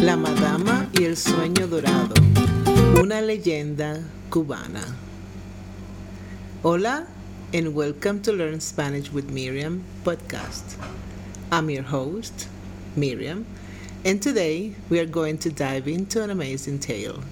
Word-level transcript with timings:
La 0.00 0.16
Madama 0.16 0.88
y 0.94 1.04
el 1.04 1.14
Sueño 1.14 1.68
Dorado, 1.68 2.14
una 2.98 3.20
leyenda 3.20 4.02
cubana. 4.30 4.82
Hola 6.62 7.06
and 7.52 7.74
welcome 7.74 8.22
to 8.22 8.32
Learn 8.32 8.62
Spanish 8.62 9.12
with 9.12 9.30
Miriam 9.30 9.84
podcast. 10.02 10.78
I'm 11.52 11.68
your 11.68 11.82
host, 11.82 12.48
Miriam, 12.96 13.44
and 14.02 14.22
today 14.22 14.74
we 14.88 14.98
are 15.00 15.06
going 15.06 15.36
to 15.36 15.50
dive 15.50 15.86
into 15.86 16.22
an 16.22 16.30
amazing 16.30 16.78
tale. 16.78 17.22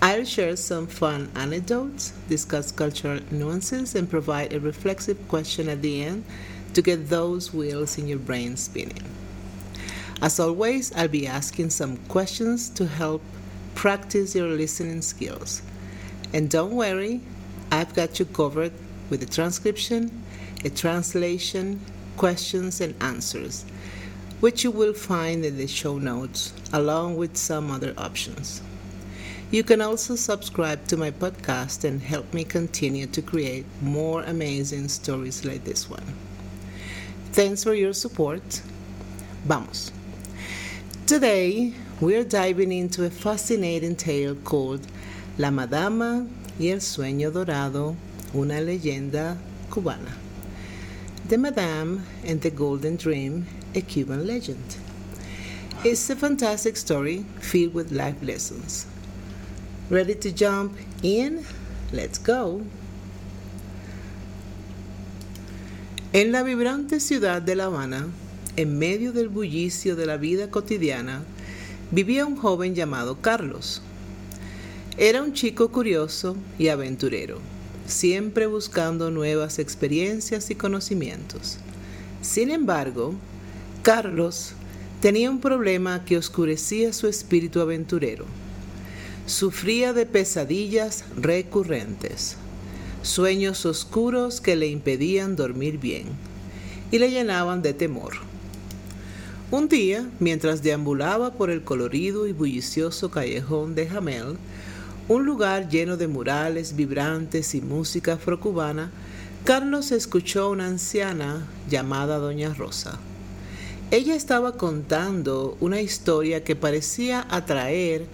I'll 0.00 0.24
share 0.24 0.56
some 0.56 0.86
fun 0.86 1.30
anecdotes, 1.36 2.14
discuss 2.30 2.72
cultural 2.72 3.20
nuances, 3.30 3.94
and 3.94 4.08
provide 4.08 4.54
a 4.54 4.60
reflexive 4.60 5.28
question 5.28 5.68
at 5.68 5.82
the 5.82 6.02
end 6.02 6.24
to 6.72 6.80
get 6.80 7.10
those 7.10 7.52
wheels 7.52 7.98
in 7.98 8.08
your 8.08 8.20
brain 8.20 8.56
spinning. 8.56 9.04
As 10.22 10.40
always, 10.40 10.94
I'll 10.94 11.08
be 11.08 11.26
asking 11.26 11.70
some 11.70 11.96
questions 12.08 12.70
to 12.70 12.86
help 12.86 13.22
practice 13.74 14.34
your 14.34 14.48
listening 14.48 15.02
skills. 15.02 15.62
And 16.32 16.50
don't 16.50 16.72
worry, 16.74 17.20
I've 17.70 17.94
got 17.94 18.18
you 18.18 18.24
covered 18.24 18.72
with 19.10 19.22
a 19.22 19.26
transcription, 19.26 20.22
a 20.64 20.70
translation, 20.70 21.80
questions, 22.16 22.80
and 22.80 22.94
answers, 23.02 23.64
which 24.40 24.64
you 24.64 24.70
will 24.70 24.94
find 24.94 25.44
in 25.44 25.56
the 25.56 25.66
show 25.66 25.98
notes, 25.98 26.52
along 26.72 27.16
with 27.16 27.36
some 27.36 27.70
other 27.70 27.94
options. 27.98 28.62
You 29.50 29.62
can 29.62 29.80
also 29.80 30.16
subscribe 30.16 30.86
to 30.88 30.96
my 30.96 31.10
podcast 31.10 31.84
and 31.84 32.02
help 32.02 32.32
me 32.32 32.44
continue 32.44 33.06
to 33.06 33.22
create 33.22 33.66
more 33.80 34.22
amazing 34.22 34.88
stories 34.88 35.44
like 35.44 35.64
this 35.64 35.88
one. 35.88 36.04
Thanks 37.32 37.62
for 37.62 37.74
your 37.74 37.92
support. 37.92 38.62
Vamos. 39.44 39.92
Today, 41.06 41.74
we're 42.00 42.24
diving 42.24 42.72
into 42.72 43.04
a 43.04 43.10
fascinating 43.10 43.94
tale 43.94 44.34
called 44.36 44.80
La 45.36 45.50
Madama 45.50 46.26
y 46.58 46.68
el 46.68 46.78
Sueño 46.78 47.30
Dorado, 47.30 47.94
una 48.34 48.54
leyenda 48.54 49.36
cubana. 49.68 50.12
The 51.28 51.36
Madame 51.36 52.06
and 52.24 52.40
the 52.40 52.48
Golden 52.48 52.96
Dream, 52.96 53.46
a 53.74 53.82
Cuban 53.82 54.26
legend. 54.26 54.78
It's 55.84 56.08
a 56.08 56.16
fantastic 56.16 56.74
story 56.78 57.26
filled 57.38 57.74
with 57.74 57.92
life 57.92 58.22
lessons. 58.22 58.86
Ready 59.90 60.14
to 60.14 60.32
jump 60.32 60.72
in? 61.02 61.44
Let's 61.92 62.16
go. 62.16 62.64
En 66.14 66.32
la 66.32 66.42
vibrante 66.42 66.98
ciudad 66.98 67.44
de 67.44 67.56
La 67.56 67.66
Habana, 67.66 68.10
en 68.56 68.78
medio 68.78 69.12
del 69.12 69.28
bullicio 69.28 69.96
de 69.96 70.06
la 70.06 70.16
vida 70.16 70.50
cotidiana, 70.50 71.24
vivía 71.90 72.24
un 72.24 72.36
joven 72.36 72.74
llamado 72.74 73.20
Carlos. 73.20 73.82
Era 74.96 75.22
un 75.22 75.32
chico 75.32 75.72
curioso 75.72 76.36
y 76.58 76.68
aventurero, 76.68 77.38
siempre 77.86 78.46
buscando 78.46 79.10
nuevas 79.10 79.58
experiencias 79.58 80.50
y 80.50 80.54
conocimientos. 80.54 81.58
Sin 82.22 82.50
embargo, 82.50 83.14
Carlos 83.82 84.52
tenía 85.00 85.30
un 85.30 85.40
problema 85.40 86.04
que 86.04 86.16
oscurecía 86.16 86.92
su 86.92 87.08
espíritu 87.08 87.60
aventurero. 87.60 88.24
Sufría 89.26 89.92
de 89.92 90.06
pesadillas 90.06 91.04
recurrentes, 91.16 92.36
sueños 93.02 93.66
oscuros 93.66 94.40
que 94.40 94.54
le 94.54 94.68
impedían 94.68 95.34
dormir 95.34 95.78
bien 95.78 96.06
y 96.90 96.98
le 96.98 97.10
llenaban 97.10 97.62
de 97.62 97.74
temor. 97.74 98.33
Un 99.54 99.68
día, 99.68 100.04
mientras 100.18 100.64
deambulaba 100.64 101.34
por 101.34 101.48
el 101.48 101.62
colorido 101.62 102.26
y 102.26 102.32
bullicioso 102.32 103.12
callejón 103.12 103.76
de 103.76 103.86
Jamel, 103.86 104.36
un 105.06 105.24
lugar 105.24 105.68
lleno 105.68 105.96
de 105.96 106.08
murales 106.08 106.74
vibrantes 106.74 107.54
y 107.54 107.60
música 107.60 108.14
afrocubana, 108.14 108.90
Carlos 109.44 109.92
escuchó 109.92 110.46
a 110.46 110.48
una 110.48 110.66
anciana 110.66 111.46
llamada 111.70 112.18
Doña 112.18 112.52
Rosa. 112.52 112.98
Ella 113.92 114.16
estaba 114.16 114.56
contando 114.56 115.56
una 115.60 115.80
historia 115.80 116.42
que 116.42 116.56
parecía 116.56 117.24
atraer 117.30 118.06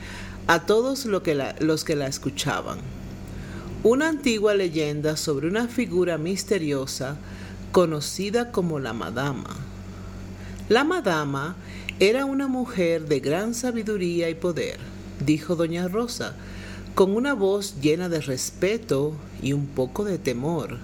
a 0.47 0.67
todos 0.67 1.07
los 1.07 1.85
que 1.85 1.97
la 1.97 2.07
escuchaban. 2.07 2.81
Una 3.83 4.11
antigua 4.11 4.53
leyenda 4.53 5.17
sobre 5.17 5.49
una 5.49 5.69
figura 5.69 6.19
misteriosa 6.19 7.17
conocida 7.73 8.53
como 8.53 8.79
la 8.79 8.93
Madama 8.93 9.70
la 10.71 10.85
madama 10.85 11.57
era 11.99 12.25
una 12.27 12.47
mujer 12.47 13.09
de 13.09 13.19
gran 13.19 13.55
sabiduría 13.55 14.31
y 14.31 14.37
poder, 14.37 14.79
dijo 15.19 15.57
doña 15.57 15.89
Rosa, 15.89 16.37
con 16.95 17.11
una 17.17 17.35
voz 17.35 17.81
llena 17.81 18.09
de 18.09 18.21
respeto 18.21 19.17
y 19.43 19.53
un 19.53 19.67
poco 19.67 20.05
de 20.05 20.17
temor. 20.17 20.79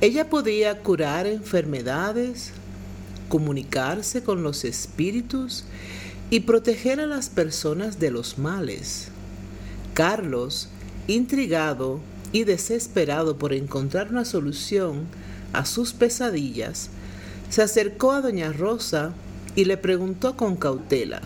Ella 0.00 0.30
podía 0.30 0.78
curar 0.78 1.26
enfermedades, 1.26 2.52
comunicarse 3.28 4.22
con 4.22 4.44
los 4.44 4.64
espíritus 4.64 5.64
y 6.30 6.40
proteger 6.40 7.00
a 7.00 7.06
las 7.06 7.30
personas 7.30 7.98
de 7.98 8.12
los 8.12 8.38
males. 8.38 9.08
Carlos, 9.92 10.68
intrigado 11.08 11.98
y 12.30 12.44
desesperado 12.44 13.38
por 13.38 13.54
encontrar 13.54 14.10
una 14.10 14.24
solución 14.24 15.08
a 15.52 15.64
sus 15.64 15.92
pesadillas, 15.92 16.90
se 17.50 17.62
acercó 17.62 18.12
a 18.12 18.20
doña 18.20 18.52
Rosa 18.52 19.12
y 19.56 19.64
le 19.64 19.76
preguntó 19.76 20.36
con 20.36 20.56
cautela, 20.56 21.22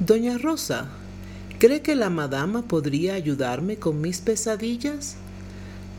Doña 0.00 0.38
Rosa, 0.38 0.88
¿cree 1.58 1.80
que 1.80 1.94
la 1.94 2.10
madama 2.10 2.62
podría 2.62 3.14
ayudarme 3.14 3.76
con 3.76 4.00
mis 4.00 4.20
pesadillas? 4.20 5.16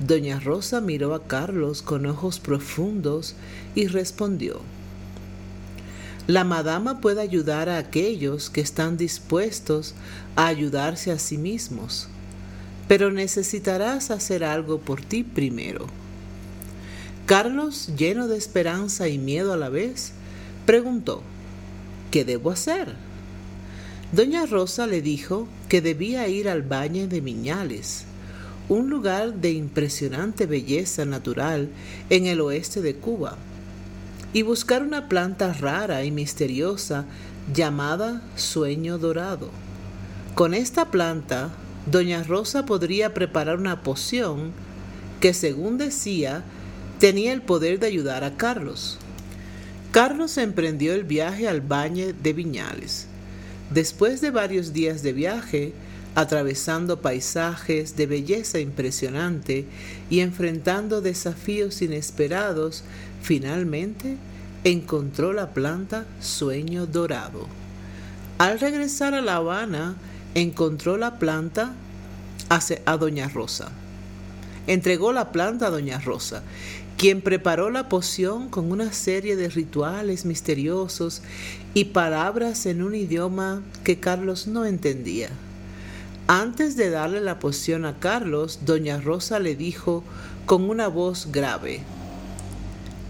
Doña 0.06 0.40
Rosa 0.40 0.82
miró 0.82 1.14
a 1.14 1.24
Carlos 1.24 1.82
con 1.82 2.06
ojos 2.06 2.40
profundos 2.40 3.36
y 3.74 3.88
respondió, 3.88 4.60
La 6.28 6.44
madama 6.44 7.00
puede 7.00 7.22
ayudar 7.22 7.70
a 7.70 7.78
aquellos 7.78 8.50
que 8.50 8.60
están 8.60 8.98
dispuestos 8.98 9.96
a 10.36 10.48
ayudarse 10.48 11.12
a 11.12 11.20
sí 11.20 11.38
mismos, 11.38 12.10
pero 12.90 13.12
necesitarás 13.12 14.12
hacer 14.12 14.44
algo 14.44 14.80
por 14.80 15.02
ti 15.02 15.24
primero. 15.24 15.88
Carlos, 17.26 17.90
lleno 17.98 18.28
de 18.28 18.38
esperanza 18.38 19.08
y 19.08 19.18
miedo 19.18 19.52
a 19.52 19.58
la 19.58 19.70
vez, 19.70 20.12
preguntó, 20.68 21.24
¿qué 22.12 22.24
debo 22.24 22.52
hacer? 22.52 22.94
Doña 24.12 24.46
Rosa 24.46 24.86
le 24.86 25.02
dijo 25.02 25.48
que 25.68 25.82
debía 25.82 26.28
ir 26.28 26.48
al 26.48 26.62
Valle 26.62 27.08
de 27.08 27.24
Miñales, 27.24 28.06
un 28.70 28.92
lugar 28.92 29.34
de 29.34 29.54
impresionante 29.54 30.46
belleza 30.46 31.04
natural 31.06 31.70
en 32.12 32.28
el 32.28 32.42
oeste 32.42 32.84
de 32.84 32.96
Cuba, 32.96 33.38
y 34.32 34.44
buscar 34.44 34.84
una 34.84 35.10
planta 35.10 35.52
rara 35.52 36.04
y 36.04 36.12
misteriosa 36.12 37.06
llamada 37.52 38.22
sueño 38.36 39.00
dorado. 39.00 39.50
Con 40.36 40.54
esta 40.54 40.92
planta, 40.92 41.50
Doña 41.88 42.22
Rosa 42.22 42.68
podría 42.68 43.16
preparar 43.16 43.58
una 43.58 43.82
poción 43.82 44.52
que, 45.20 45.34
según 45.34 45.80
decía, 45.80 46.44
tenía 47.00 47.34
el 47.34 47.42
poder 47.42 47.80
de 47.80 47.88
ayudar 47.88 48.24
a 48.24 48.38
Carlos. 48.38 48.98
Carlos 49.92 50.38
emprendió 50.38 50.94
el 50.94 51.04
viaje 51.04 51.48
al 51.48 51.62
Valle 51.62 52.14
de 52.14 52.34
Viñales. 52.34 53.08
Después 53.70 54.22
de 54.22 54.32
varios 54.32 54.74
días 54.74 55.04
de 55.04 55.14
viaje, 55.14 55.74
atravesando 56.16 57.02
paisajes 57.02 57.96
de 57.96 58.06
belleza 58.06 58.60
impresionante 58.60 59.66
y 60.10 60.20
enfrentando 60.20 61.02
desafíos 61.02 61.82
inesperados, 61.82 62.84
finalmente 63.22 64.18
encontró 64.64 65.34
la 65.34 65.54
planta 65.54 66.06
Sueño 66.20 66.86
Dorado. 66.86 67.48
Al 68.38 68.60
regresar 68.60 69.14
a 69.14 69.22
La 69.22 69.36
Habana, 69.38 69.96
encontró 70.34 70.98
la 70.98 71.20
planta 71.20 71.74
a 72.50 72.98
Doña 72.98 73.30
Rosa. 73.30 73.72
Entregó 74.68 75.14
la 75.14 75.32
planta 75.32 75.68
a 75.68 75.70
Doña 75.70 76.00
Rosa 76.00 76.44
quien 76.98 77.22
preparó 77.22 77.70
la 77.70 77.90
poción 77.90 78.50
con 78.50 78.72
una 78.72 78.94
serie 78.94 79.36
de 79.36 79.50
rituales 79.50 80.26
misteriosos 80.26 81.22
y 81.74 81.86
palabras 81.86 82.66
en 82.66 82.82
un 82.82 82.96
idioma 82.96 83.62
que 83.84 84.00
Carlos 84.00 84.48
no 84.48 84.66
entendía. 84.66 85.30
Antes 86.28 86.76
de 86.78 86.90
darle 86.90 87.22
la 87.22 87.38
poción 87.40 87.86
a 87.86 88.00
Carlos, 88.00 88.60
doña 88.66 89.00
Rosa 89.00 89.40
le 89.40 89.56
dijo 89.56 90.04
con 90.46 90.70
una 90.70 90.88
voz 90.88 91.32
grave, 91.32 91.82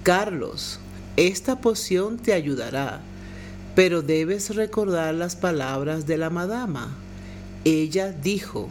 Carlos, 0.04 0.80
esta 1.16 1.62
poción 1.62 2.18
te 2.18 2.34
ayudará, 2.34 3.02
pero 3.74 4.02
debes 4.02 4.56
recordar 4.56 5.14
las 5.14 5.36
palabras 5.36 6.06
de 6.08 6.18
la 6.18 6.30
madama. 6.30 6.96
Ella 7.64 8.12
dijo, 8.12 8.68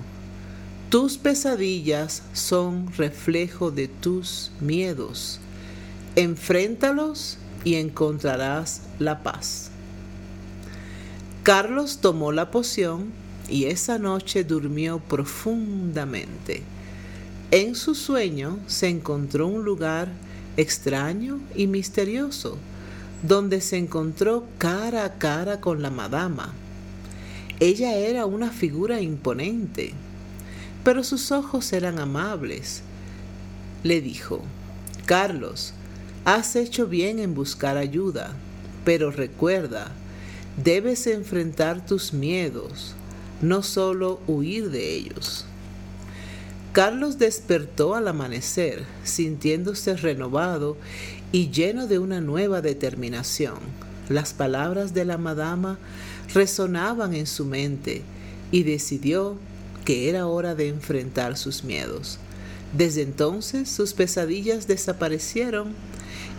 tus 0.94 1.18
pesadillas 1.18 2.22
son 2.34 2.86
reflejo 2.96 3.72
de 3.72 3.88
tus 3.88 4.52
miedos. 4.60 5.40
Enfréntalos 6.14 7.36
y 7.64 7.74
encontrarás 7.74 8.82
la 9.00 9.24
paz. 9.24 9.72
Carlos 11.42 11.98
tomó 12.00 12.30
la 12.30 12.52
poción 12.52 13.06
y 13.48 13.64
esa 13.64 13.98
noche 13.98 14.44
durmió 14.44 15.00
profundamente. 15.00 16.62
En 17.50 17.74
su 17.74 17.96
sueño 17.96 18.60
se 18.68 18.86
encontró 18.86 19.48
un 19.48 19.64
lugar 19.64 20.12
extraño 20.56 21.40
y 21.56 21.66
misterioso, 21.66 22.56
donde 23.24 23.60
se 23.62 23.78
encontró 23.78 24.44
cara 24.58 25.04
a 25.04 25.14
cara 25.18 25.60
con 25.60 25.82
la 25.82 25.90
madama. 25.90 26.54
Ella 27.58 27.96
era 27.96 28.26
una 28.26 28.50
figura 28.50 29.00
imponente, 29.00 29.92
pero 30.84 31.02
sus 31.02 31.32
ojos 31.32 31.72
eran 31.72 31.98
amables. 31.98 32.82
Le 33.82 34.00
dijo, 34.00 34.42
Carlos, 35.06 35.72
has 36.24 36.54
hecho 36.56 36.86
bien 36.86 37.18
en 37.18 37.34
buscar 37.34 37.76
ayuda, 37.76 38.32
pero 38.84 39.10
recuerda, 39.10 39.90
debes 40.62 41.06
enfrentar 41.06 41.84
tus 41.84 42.12
miedos, 42.12 42.94
no 43.40 43.62
solo 43.62 44.20
huir 44.26 44.70
de 44.70 44.94
ellos. 44.94 45.46
Carlos 46.72 47.18
despertó 47.18 47.94
al 47.94 48.08
amanecer, 48.08 48.84
sintiéndose 49.04 49.96
renovado 49.96 50.76
y 51.30 51.50
lleno 51.50 51.86
de 51.86 51.98
una 51.98 52.20
nueva 52.20 52.62
determinación. 52.62 53.58
Las 54.08 54.32
palabras 54.34 54.92
de 54.92 55.04
la 55.04 55.16
madama 55.16 55.78
resonaban 56.34 57.14
en 57.14 57.26
su 57.26 57.44
mente 57.44 58.02
y 58.50 58.64
decidió 58.64 59.38
que 59.84 60.08
era 60.08 60.26
hora 60.26 60.54
de 60.54 60.68
enfrentar 60.68 61.36
sus 61.36 61.64
miedos. 61.64 62.18
Desde 62.72 63.02
entonces 63.02 63.68
sus 63.68 63.92
pesadillas 63.92 64.66
desaparecieron 64.66 65.74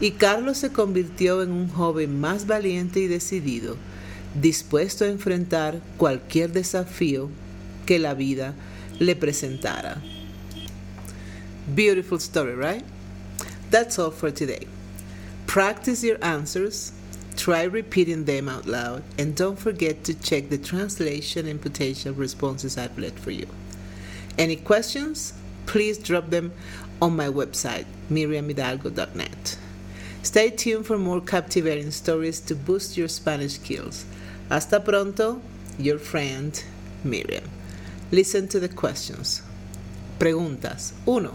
y 0.02 0.12
Carlos 0.12 0.58
se 0.58 0.72
convirtió 0.72 1.42
en 1.42 1.52
un 1.52 1.70
joven 1.70 2.20
más 2.20 2.48
valiente 2.48 3.00
y 3.00 3.08
decidido, 3.08 3.78
dispuesto 4.34 5.06
a 5.06 5.10
enfrentar 5.10 5.80
cualquier 5.98 6.52
desafío 6.52 7.30
que 7.86 8.00
la 8.00 8.14
vida 8.14 8.54
le 9.00 9.16
presentara. 9.16 10.02
Beautiful 11.74 12.20
story, 12.20 12.54
right? 12.54 12.84
That's 13.72 13.98
all 13.98 14.12
for 14.12 14.32
today. 14.32 14.68
Practice 15.48 16.04
your 16.06 16.18
answers, 16.22 16.92
try 17.36 17.64
repeating 17.64 18.26
them 18.26 18.50
out 18.50 18.66
loud, 18.66 19.04
and 19.18 19.36
don't 19.36 19.60
forget 19.60 20.04
to 20.04 20.14
check 20.14 20.50
the 20.50 20.58
translation 20.58 21.48
and 21.48 21.62
potential 21.62 22.14
responses 22.14 22.78
I've 22.78 22.98
left 22.98 23.20
for 23.20 23.32
you. 23.32 23.48
Any 24.38 24.56
questions? 24.56 25.34
Please 25.66 25.98
drop 25.98 26.30
them 26.30 26.54
on 27.02 27.16
my 27.16 27.28
website, 27.28 27.86
miriamhidalgo.net. 28.10 29.58
Stay 30.24 30.50
tuned 30.50 30.86
for 30.86 30.98
more 30.98 31.22
captivating 31.22 31.92
stories 31.92 32.40
to 32.42 32.56
boost 32.56 32.98
your 32.98 33.08
Spanish 33.08 33.54
skills. 33.54 34.06
Hasta 34.50 34.80
pronto, 34.80 35.42
your 35.78 36.00
friend 36.00 36.64
Miriam. 37.04 37.44
Listen 38.12 38.48
to 38.48 38.60
the 38.60 38.70
questions. 38.70 39.42
Preguntas. 40.20 40.94
1. 41.06 41.32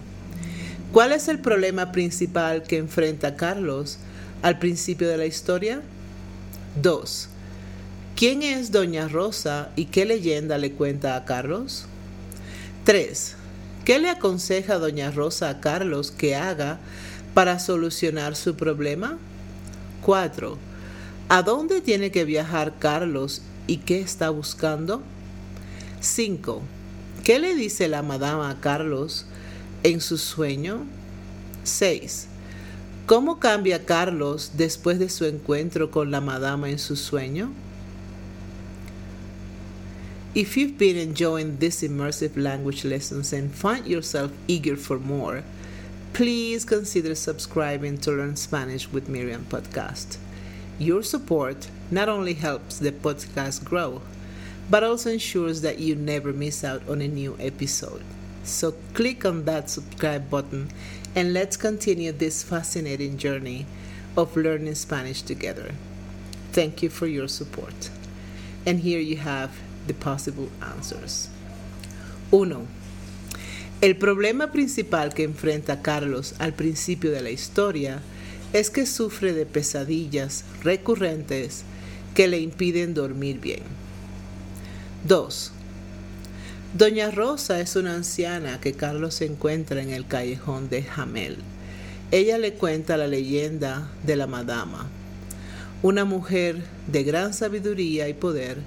¿Cuál 0.92 1.12
es 1.12 1.28
el 1.28 1.38
problema 1.38 1.92
principal 1.92 2.64
que 2.64 2.78
enfrenta 2.78 3.36
Carlos 3.36 3.98
al 4.42 4.58
principio 4.58 5.08
de 5.08 5.16
la 5.16 5.26
historia? 5.26 5.82
2. 6.80 7.28
¿Quién 8.16 8.42
es 8.42 8.70
Doña 8.70 9.08
Rosa 9.08 9.70
y 9.76 9.86
qué 9.86 10.04
leyenda 10.04 10.58
le 10.58 10.72
cuenta 10.72 11.16
a 11.16 11.24
Carlos? 11.24 11.86
3. 12.84 13.36
¿Qué 13.84 13.98
le 13.98 14.10
aconseja 14.10 14.78
Doña 14.78 15.10
Rosa 15.10 15.48
a 15.48 15.60
Carlos 15.60 16.10
que 16.10 16.36
haga 16.36 16.78
para 17.34 17.58
solucionar 17.58 18.36
su 18.36 18.56
problema? 18.56 19.18
4. 20.02 20.58
¿A 21.28 21.42
dónde 21.42 21.80
tiene 21.80 22.10
que 22.10 22.24
viajar 22.24 22.74
Carlos 22.78 23.42
y 23.66 23.78
qué 23.78 24.00
está 24.00 24.30
buscando? 24.30 25.02
5. 26.00 26.62
¿Qué 27.24 27.38
le 27.38 27.54
dice 27.54 27.88
la 27.88 28.02
madama 28.02 28.50
a 28.50 28.60
Carlos 28.60 29.26
en 29.82 30.00
su 30.00 30.18
sueño? 30.18 30.84
6. 31.64 32.29
¿Cómo 33.10 33.40
cambia 33.40 33.86
Carlos 33.86 34.52
después 34.56 35.00
de 35.00 35.08
su 35.08 35.24
encuentro 35.24 35.90
con 35.90 36.12
la 36.12 36.20
madama 36.20 36.70
en 36.70 36.78
su 36.78 36.94
sueño? 36.94 37.50
If 40.32 40.56
you've 40.56 40.78
been 40.78 40.96
enjoying 40.96 41.58
these 41.58 41.82
immersive 41.82 42.36
language 42.36 42.84
lessons 42.84 43.32
and 43.32 43.52
find 43.52 43.84
yourself 43.84 44.30
eager 44.46 44.76
for 44.76 45.00
more, 45.00 45.42
please 46.12 46.64
consider 46.64 47.16
subscribing 47.16 47.98
to 47.98 48.12
Learn 48.12 48.36
Spanish 48.36 48.88
with 48.92 49.08
Miriam 49.08 49.44
podcast. 49.50 50.16
Your 50.78 51.02
support 51.02 51.66
not 51.90 52.08
only 52.08 52.34
helps 52.34 52.78
the 52.78 52.92
podcast 52.92 53.64
grow, 53.64 54.02
but 54.70 54.84
also 54.84 55.10
ensures 55.10 55.62
that 55.62 55.80
you 55.80 55.96
never 55.96 56.32
miss 56.32 56.62
out 56.62 56.88
on 56.88 57.00
a 57.00 57.08
new 57.08 57.36
episode. 57.40 58.04
So 58.50 58.74
click 58.94 59.24
on 59.24 59.44
that 59.44 59.70
subscribe 59.70 60.28
button 60.28 60.68
and 61.14 61.32
let's 61.32 61.56
continue 61.56 62.12
this 62.12 62.42
fascinating 62.42 63.16
journey 63.16 63.66
of 64.16 64.36
learning 64.36 64.74
Spanish 64.74 65.22
together. 65.22 65.74
Thank 66.52 66.82
you 66.82 66.90
for 66.90 67.06
your 67.06 67.28
support. 67.28 67.90
And 68.66 68.80
here 68.80 69.00
you 69.00 69.16
have 69.18 69.50
the 69.86 69.94
possible 69.94 70.50
answers. 70.60 71.28
1. 72.30 72.66
El 73.80 73.94
problema 73.94 74.52
principal 74.52 75.14
que 75.14 75.24
enfrenta 75.24 75.80
Carlos 75.80 76.34
al 76.38 76.52
principio 76.52 77.10
de 77.12 77.22
la 77.22 77.30
historia 77.30 78.02
es 78.52 78.68
que 78.68 78.84
sufre 78.84 79.32
de 79.32 79.46
pesadillas 79.46 80.44
recurrentes 80.62 81.64
que 82.14 82.28
le 82.28 82.40
impiden 82.40 82.94
dormir 82.94 83.40
bien. 83.40 83.62
2. 85.04 85.52
Doña 86.72 87.10
Rosa 87.10 87.58
es 87.58 87.74
una 87.74 87.96
anciana 87.96 88.60
que 88.60 88.74
Carlos 88.74 89.20
encuentra 89.22 89.82
en 89.82 89.90
el 89.90 90.06
callejón 90.06 90.68
de 90.68 90.84
Jamel. 90.84 91.38
Ella 92.12 92.38
le 92.38 92.54
cuenta 92.54 92.96
la 92.96 93.08
leyenda 93.08 93.90
de 94.04 94.14
la 94.14 94.28
madama, 94.28 94.88
una 95.82 96.04
mujer 96.04 96.62
de 96.86 97.02
gran 97.02 97.34
sabiduría 97.34 98.08
y 98.08 98.14
poder 98.14 98.58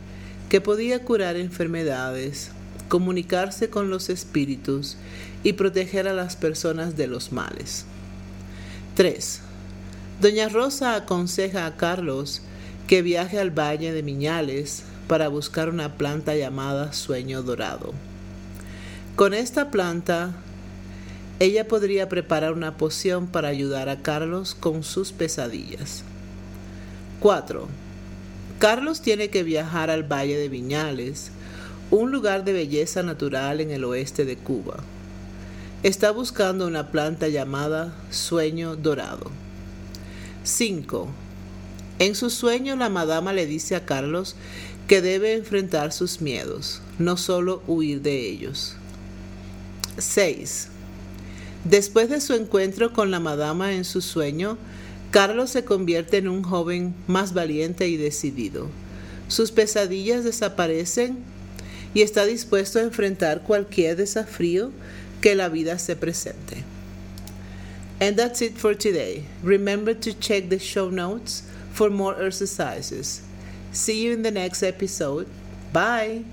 que 0.50 0.60
podía 0.60 1.06
curar 1.06 1.38
enfermedades, 1.38 2.52
comunicarse 2.90 3.70
con 3.70 3.90
los 3.90 4.10
espíritus 4.10 4.98
y 5.42 5.54
proteger 5.54 6.06
a 6.06 6.14
las 6.14 6.36
personas 6.36 6.98
de 6.98 7.08
los 7.08 7.32
males. 7.32 7.86
3. 8.96 9.40
Doña 10.20 10.50
Rosa 10.50 10.96
aconseja 10.96 11.66
a 11.66 11.78
Carlos 11.78 12.42
que 12.86 13.02
viaje 13.02 13.40
al 13.40 13.58
Valle 13.58 13.94
de 13.94 14.04
Miñales 14.04 14.84
para 15.08 15.28
buscar 15.28 15.70
una 15.70 15.98
planta 15.98 16.36
llamada 16.36 16.94
sueño 16.94 17.44
dorado. 17.44 17.94
Con 19.16 19.34
esta 19.34 19.70
planta, 19.70 20.34
ella 21.40 21.68
podría 21.68 22.10
preparar 22.10 22.54
una 22.54 22.78
poción 22.78 23.28
para 23.28 23.50
ayudar 23.50 23.90
a 23.90 24.02
Carlos 24.02 24.56
con 24.56 24.84
sus 24.84 25.12
pesadillas. 25.12 26.04
4. 27.20 27.68
Carlos 28.60 29.02
tiene 29.02 29.30
que 29.30 29.44
viajar 29.44 29.90
al 29.90 30.04
Valle 30.04 30.38
de 30.38 30.50
Viñales, 30.50 31.32
un 31.92 32.12
lugar 32.12 32.44
de 32.44 32.54
belleza 32.54 33.04
natural 33.04 33.62
en 33.62 33.72
el 33.72 33.84
oeste 33.84 34.26
de 34.26 34.38
Cuba. 34.38 34.78
Está 35.84 36.12
buscando 36.12 36.66
una 36.66 36.92
planta 36.92 37.28
llamada 37.28 37.94
sueño 38.10 38.76
dorado. 38.76 39.32
5. 40.44 41.10
En 42.00 42.16
su 42.16 42.30
sueño 42.30 42.76
la 42.76 42.90
madama 42.90 43.34
le 43.34 43.46
dice 43.46 43.76
a 43.76 43.86
Carlos 43.86 44.36
que 44.88 45.02
debe 45.02 45.34
enfrentar 45.34 45.92
sus 45.92 46.22
miedos, 46.22 46.82
no 47.00 47.18
solo 47.18 47.62
huir 47.68 48.02
de 48.02 48.28
ellos. 48.30 48.76
6. 49.98 50.68
Después 51.64 52.10
de 52.10 52.20
su 52.20 52.34
encuentro 52.34 52.92
con 52.92 53.12
la 53.12 53.20
madama 53.20 53.74
en 53.74 53.86
su 53.86 54.02
sueño, 54.02 54.58
Carlos 55.12 55.52
se 55.52 55.64
convierte 55.64 56.18
en 56.18 56.28
un 56.28 56.44
joven 56.44 56.94
más 57.08 57.34
valiente 57.34 57.88
y 57.88 57.98
decidido. 57.98 58.68
Sus 59.28 59.52
pesadillas 59.52 60.24
desaparecen 60.24 61.20
y 61.94 62.02
está 62.02 62.26
dispuesto 62.26 62.80
a 62.80 62.84
enfrentar 62.84 63.44
cualquier 63.44 63.96
desafío 63.96 64.72
que 65.22 65.36
la 65.36 65.50
vida 65.50 65.80
se 65.80 65.96
presente. 65.96 66.64
And 68.02 68.18
that's 68.18 68.42
it 68.42 68.58
for 68.58 68.76
today. 68.76 69.24
Remember 69.42 69.94
to 69.94 70.12
check 70.14 70.50
the 70.50 70.60
show 70.60 70.90
notes 70.90 71.44
for 71.72 71.90
more 71.90 72.16
exercises. 72.26 73.22
See 73.74 74.04
you 74.04 74.14
in 74.14 74.22
the 74.22 74.32
next 74.32 74.64
episode. 74.64 75.28
Bye. 75.74 76.24